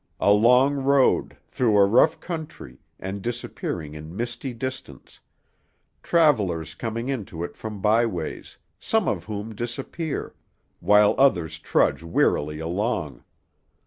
A 0.19 0.31
long 0.31 0.77
road, 0.77 1.37
through 1.45 1.77
a 1.77 1.85
rough 1.85 2.19
country, 2.19 2.79
and 2.99 3.21
disappearing 3.21 3.93
in 3.93 4.15
misty 4.17 4.51
distance; 4.51 5.19
travellers 6.01 6.73
coming 6.73 7.07
into 7.07 7.43
it 7.43 7.55
from 7.55 7.81
by 7.81 8.07
ways, 8.07 8.57
some 8.79 9.07
of 9.07 9.25
whom 9.25 9.53
disappear, 9.53 10.33
while 10.79 11.13
others 11.19 11.59
trudge 11.59 12.01
wearily 12.01 12.57
along. 12.57 13.23